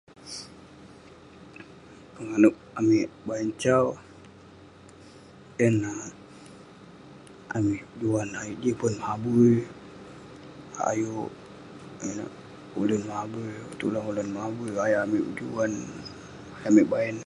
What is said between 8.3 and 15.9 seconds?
ayuk jipen mabui, ayuk tulin mabui..tulang mabui ayu amik pejuan